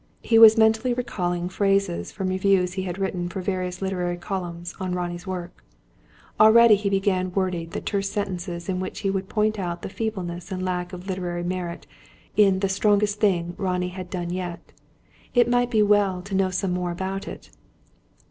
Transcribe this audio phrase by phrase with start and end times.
[0.23, 4.95] He was mentally recalling phrases from reviews he had written for various literary columns, on
[4.95, 5.63] Ronnie's work.
[6.39, 10.51] Already he began wording the terse sentences in which he would point out the feebleness
[10.51, 11.85] and lack of literary merit,
[12.35, 14.71] in "the strongest thing" Ronnie had done yet.
[15.35, 17.51] It might be well to know something more about it.